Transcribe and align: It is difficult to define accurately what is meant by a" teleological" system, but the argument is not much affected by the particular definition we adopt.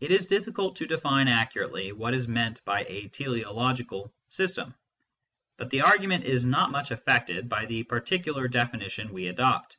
It 0.00 0.10
is 0.10 0.26
difficult 0.26 0.76
to 0.76 0.86
define 0.86 1.26
accurately 1.26 1.92
what 1.92 2.12
is 2.12 2.28
meant 2.28 2.62
by 2.66 2.84
a" 2.86 3.08
teleological" 3.08 4.12
system, 4.38 4.74
but 5.56 5.70
the 5.70 5.80
argument 5.80 6.24
is 6.24 6.44
not 6.44 6.70
much 6.70 6.90
affected 6.90 7.48
by 7.48 7.64
the 7.64 7.84
particular 7.84 8.48
definition 8.48 9.10
we 9.14 9.28
adopt. 9.28 9.78